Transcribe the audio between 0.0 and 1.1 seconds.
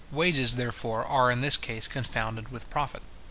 Wages, therefore,